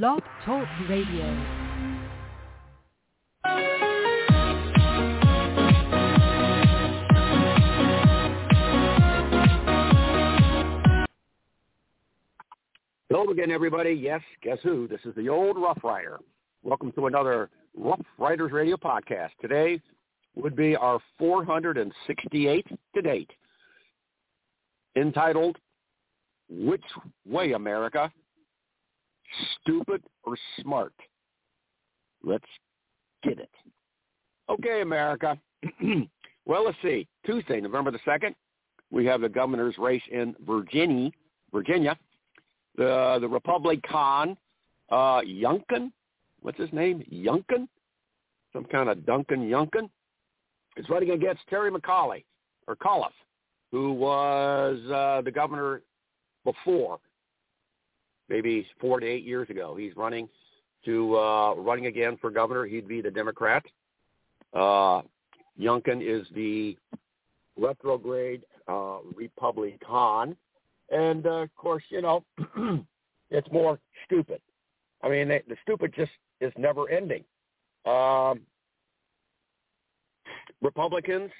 [0.00, 1.36] Blog Talk Radio.
[13.10, 13.90] Hello again, everybody.
[13.92, 14.88] Yes, guess who?
[14.88, 16.20] This is the old Rough Rider.
[16.62, 19.32] Welcome to another Rough Riders Radio podcast.
[19.42, 19.78] Today
[20.36, 23.30] would be our 468th to date,
[24.96, 25.58] entitled
[26.48, 26.80] Which
[27.26, 28.10] Way, America?
[29.60, 30.94] Stupid or Smart?
[32.22, 32.44] Let's
[33.22, 33.50] get it.
[34.48, 35.38] Okay, America.
[36.46, 37.06] well, let's see.
[37.24, 38.34] Tuesday, November the 2nd,
[38.90, 41.10] we have the governor's race in Virginia.
[41.52, 41.96] Virginia
[42.76, 44.36] the the Republican
[44.90, 45.90] uh, Youngkin,
[46.40, 47.02] what's his name?
[47.12, 47.68] Youngkin,
[48.52, 49.88] some kind of Duncan Youngkin,
[50.76, 52.24] is running against Terry McCauley
[52.66, 53.12] or Colliff,
[53.70, 55.82] who was uh, the governor
[56.44, 56.98] before,
[58.32, 59.76] maybe four to eight years ago.
[59.76, 60.28] He's running
[60.86, 62.64] to uh, running again for governor.
[62.64, 63.62] He'd be the Democrat.
[64.52, 65.02] Uh,
[65.60, 66.76] Youngkin is the
[67.56, 70.36] retrograde uh, Republican
[70.90, 72.24] and uh, of course, you know,
[73.30, 74.40] it's more stupid.
[75.02, 77.24] I mean, they, the stupid just is never ending.
[77.86, 78.40] Um,
[80.60, 81.30] Republicans,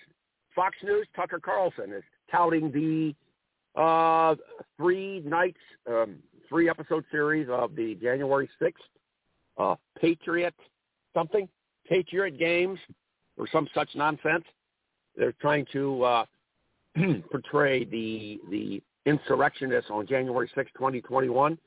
[0.55, 4.35] Fox News, Tucker Carlson is touting the uh,
[4.77, 6.17] three nights, um,
[6.53, 8.73] three episode series of the January 6th
[9.57, 10.55] uh, Patriot
[11.15, 11.49] something,
[11.89, 12.79] Patriot Games,
[13.39, 14.45] or some such nonsense.
[15.17, 16.25] They're trying to uh,
[17.31, 21.59] portray the the insurrectionists on January 6, 2021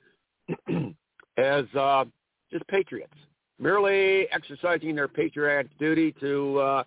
[1.37, 2.05] as uh,
[2.51, 3.17] just patriots,
[3.59, 6.83] merely exercising their patriotic duty to uh,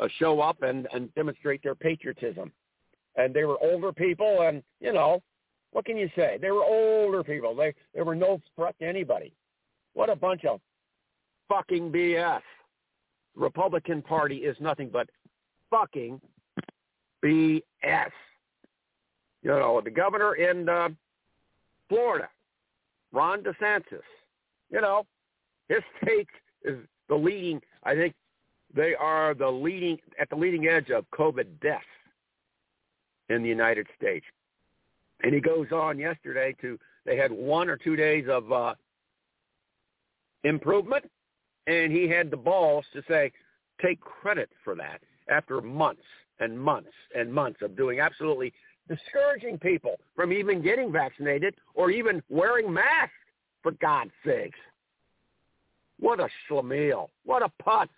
[0.00, 2.50] uh, show up and, and demonstrate their patriotism.
[3.14, 5.22] And they were older people, and, you know,
[5.72, 6.38] what can you say?
[6.40, 7.54] They were older people.
[7.54, 9.32] They, they were no threat to anybody.
[9.94, 10.60] What a bunch of
[11.48, 12.40] fucking BS.
[13.34, 15.08] Republican Party is nothing but
[15.70, 16.20] fucking
[17.22, 18.10] BS
[19.46, 20.88] you know, the governor in uh,
[21.88, 22.28] Florida,
[23.12, 24.02] Ron DeSantis,
[24.70, 25.06] you know,
[25.68, 26.26] his state
[26.64, 26.78] is
[27.08, 28.14] the leading, I think
[28.74, 31.84] they are the leading, at the leading edge of COVID deaths
[33.28, 34.26] in the United States.
[35.22, 38.74] And he goes on yesterday to, they had one or two days of uh,
[40.44, 41.10] improvement,
[41.66, 43.32] and he had the balls to say,
[43.82, 46.02] take credit for that after months
[46.40, 48.52] and months and months of doing absolutely
[48.88, 53.14] discouraging people from even getting vaccinated or even wearing masks,
[53.66, 54.60] for God's sakes.
[55.98, 57.08] What a schlemiel.
[57.24, 57.88] What a putz.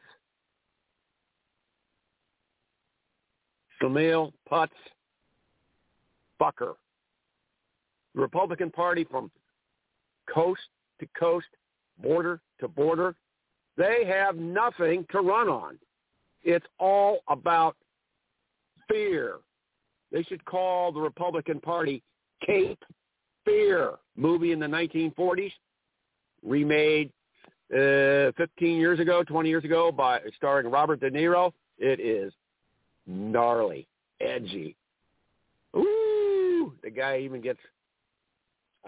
[3.79, 4.71] Schlemiel, putz,
[6.41, 6.77] fucker.
[8.19, 9.31] The Republican Party from
[10.29, 10.63] coast
[10.99, 11.47] to coast,
[12.03, 13.15] border to border,
[13.77, 15.79] they have nothing to run on.
[16.43, 17.77] It's all about
[18.89, 19.37] fear,
[20.11, 22.03] they should call the Republican Party
[22.45, 22.83] Cape
[23.45, 23.93] Fear.
[24.17, 25.53] Movie in the 1940s,
[26.45, 27.13] remade
[27.73, 31.53] uh, 15 years ago, 20 years ago, by starring Robert De Niro.
[31.79, 32.33] It is
[33.07, 33.87] gnarly,
[34.21, 34.75] edgy.
[35.77, 37.61] Ooh, the guy even gets.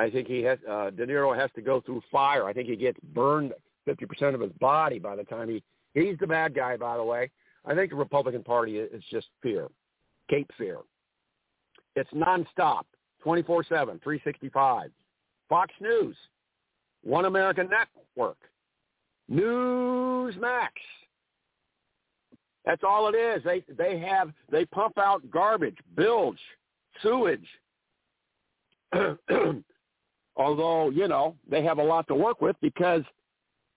[0.00, 0.58] I think he has.
[0.68, 2.46] Uh, De Niro has to go through fire.
[2.46, 3.52] I think he gets burned
[3.86, 5.62] 50% of his body by the time he.
[5.92, 7.30] He's the bad guy, by the way.
[7.66, 9.68] I think the Republican Party is just fear,
[10.30, 10.78] Cape Fear.
[11.96, 12.84] It's nonstop,
[13.26, 14.90] 24-7, 365.
[15.48, 16.16] Fox News,
[17.02, 18.38] One American Network,
[19.30, 20.68] Newsmax.
[22.64, 23.42] That's all it is.
[23.44, 26.38] They they have they pump out garbage, bilge,
[27.02, 27.46] sewage.
[30.40, 33.02] Although you know they have a lot to work with because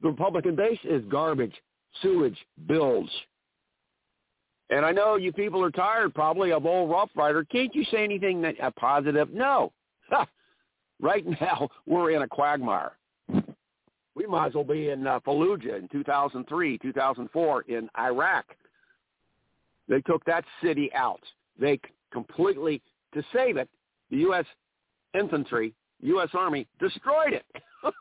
[0.01, 1.53] the Republican base is garbage,
[2.01, 2.38] sewage,
[2.68, 3.12] bilge.
[4.69, 7.44] And I know you people are tired probably of old Rough Rider.
[7.44, 9.34] Can't you say anything that uh, positive?
[9.34, 9.73] No.
[11.02, 12.94] right now, we're in a quagmire.
[14.16, 18.46] We might as well be in uh, Fallujah in 2003, 2004 in Iraq.
[19.90, 21.22] They took that city out.
[21.59, 21.78] They
[22.14, 22.82] completely,
[23.14, 23.67] to save it,
[24.09, 24.46] the U.S.
[25.14, 25.73] infantry,
[26.03, 26.29] U.S.
[26.34, 27.46] Army destroyed it.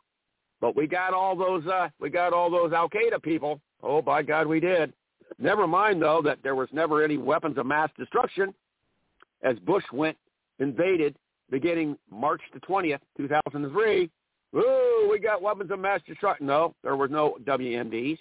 [0.61, 3.61] but we got all those, uh, we got all those Al Qaeda people.
[3.83, 4.93] Oh, by God, we did.
[5.39, 8.55] Never mind, though, that there was never any weapons of mass destruction
[9.43, 10.17] as Bush went,
[10.59, 11.17] invaded,
[11.51, 14.11] beginning March the 20th, 2003.
[14.55, 16.47] Ooh, we got weapons of mass destruction.
[16.47, 18.19] No, there were no WMDs.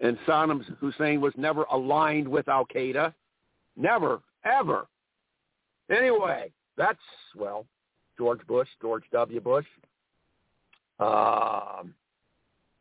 [0.00, 3.12] And Saddam Hussein was never aligned with Al-Qaeda.
[3.76, 4.86] Never, ever.
[5.90, 6.98] Anyway, that's,
[7.36, 7.66] well,
[8.18, 9.40] George Bush, George W.
[9.40, 9.66] Bush.
[10.98, 11.82] uh,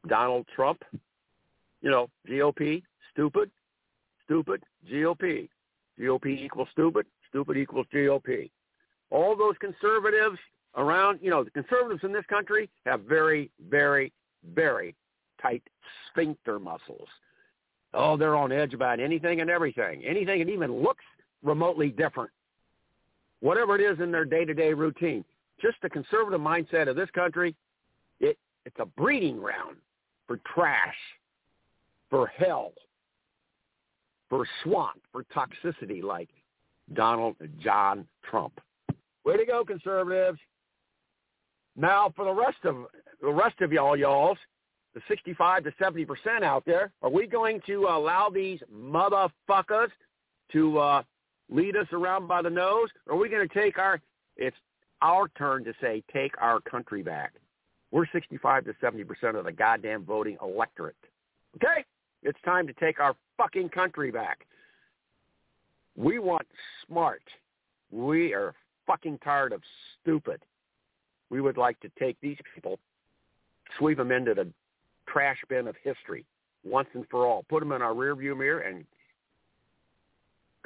[0.08, 0.84] Donald Trump,
[1.82, 3.50] you know, GOP, stupid,
[4.26, 5.50] stupid, GOP.
[6.00, 8.50] GOP equals stupid, stupid equals GOP.
[9.12, 10.38] All those conservatives
[10.78, 14.14] around, you know, the conservatives in this country have very, very,
[14.54, 14.96] very
[15.42, 15.64] tight
[16.10, 17.08] sphincter muscles.
[17.94, 20.04] Oh, they're on edge about anything and everything.
[20.06, 21.04] Anything that even looks
[21.44, 22.32] remotely different.
[23.42, 25.24] Whatever it is in their day-to-day routine.
[25.62, 27.56] Just the conservative mindset of this country,
[28.20, 29.78] it it's a breeding ground
[30.28, 30.96] for trash,
[32.10, 32.74] for hell,
[34.30, 36.30] for swamp, for toxicity like
[36.94, 38.60] Donald John Trump.
[39.26, 40.40] Way to go, conservatives.
[41.76, 42.86] Now for the rest of
[43.22, 44.38] the rest of y'all y'alls,
[44.94, 49.90] the 65 to 70 percent out there, are we going to allow these motherfuckers
[50.52, 51.04] to uh,
[51.50, 52.90] lead us around by the nose?
[53.08, 54.00] Or are we going to take our?
[54.38, 54.56] It's
[55.02, 57.34] our turn to say take our country back.
[57.92, 60.96] We're 65 to 70 percent of the goddamn voting electorate.
[61.56, 61.84] Okay,
[62.24, 64.46] it's time to take our fucking country back.
[65.96, 66.48] We want
[66.88, 67.24] smart.
[67.92, 68.54] We are
[68.86, 69.62] fucking tired of
[70.02, 70.42] stupid.
[71.30, 72.80] We would like to take these people,
[73.78, 74.48] sweep them into the
[75.08, 76.26] trash bin of history
[76.64, 77.46] once and for all.
[77.50, 78.86] Put them in our rearview mirror and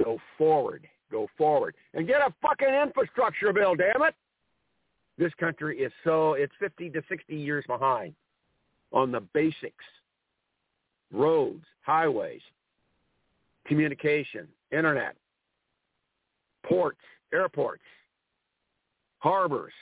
[0.01, 0.87] go forward.
[1.11, 1.75] Go forward.
[1.93, 4.15] And get a fucking infrastructure bill, damn it.
[5.17, 8.15] This country is so, it's 50 to 60 years behind
[8.91, 9.85] on the basics.
[11.11, 12.41] Roads, highways,
[13.67, 15.15] communication, internet,
[16.65, 16.99] ports,
[17.31, 17.83] airports,
[19.19, 19.73] harbors,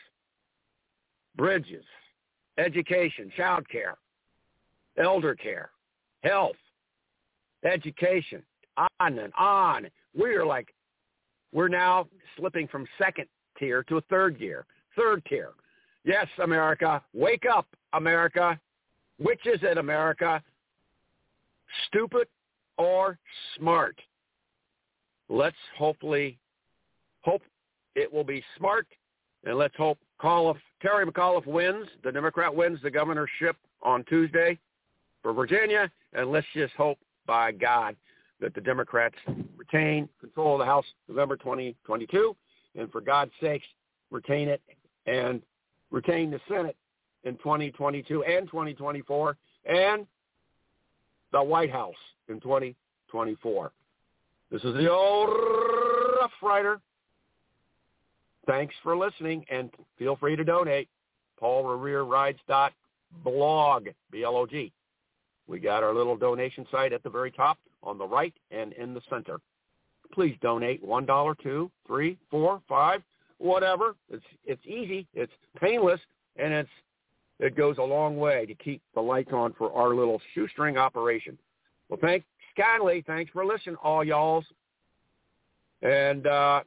[1.37, 1.85] bridges,
[2.57, 3.95] education, child care,
[4.97, 5.69] elder care,
[6.23, 6.57] health,
[7.63, 8.43] education,
[8.77, 9.87] on and on.
[10.15, 10.73] We're like,
[11.53, 13.25] we're now slipping from second
[13.57, 14.65] tier to a third tier.
[14.95, 15.51] Third tier.
[16.03, 17.01] Yes, America.
[17.13, 18.59] Wake up, America.
[19.17, 20.41] Which is it, America?
[21.87, 22.27] Stupid
[22.77, 23.17] or
[23.57, 23.99] smart?
[25.29, 26.37] Let's hopefully
[27.21, 27.41] hope
[27.95, 28.87] it will be smart
[29.43, 31.87] and let's hope McAuliffe, Terry McAuliffe wins.
[32.03, 34.59] The Democrat wins the governorship on Tuesday
[35.23, 35.89] for Virginia.
[36.13, 37.95] And let's just hope, by God,
[38.39, 39.15] that the Democrats
[39.71, 42.35] retain control of the House November 2022.
[42.75, 43.65] And for God's sakes,
[44.09, 44.61] retain it
[45.05, 45.41] and
[45.91, 46.75] retain the Senate
[47.23, 50.07] in 2022 and 2024 and
[51.31, 51.93] the White House
[52.29, 53.71] in 2024.
[54.51, 55.29] This is the old
[56.19, 56.81] Rough Rider
[58.47, 59.69] Thanks for listening, and
[59.99, 60.89] feel free to donate.
[61.41, 64.71] PaulRevereRides.blog, B-L-O-G.
[65.47, 68.93] We got our little donation site at the very top on the right and in
[68.93, 69.39] the center.
[70.11, 73.01] Please donate one dollar, two, three, four, five,
[73.37, 73.95] whatever.
[74.09, 75.99] It's it's easy, it's painless,
[76.37, 76.69] and it's
[77.39, 81.37] it goes a long way to keep the lights on for our little shoestring operation.
[81.89, 82.25] Well, thanks
[82.57, 83.03] kindly.
[83.07, 84.45] Thanks for listening, all y'alls.
[85.81, 86.61] And uh,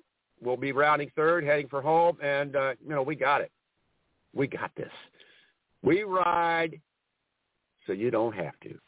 [0.44, 3.50] We'll be rounding third, heading for home, and uh, you know we got it.
[4.35, 4.91] We got this.
[5.82, 6.81] We ride
[7.87, 8.79] so you don't have to.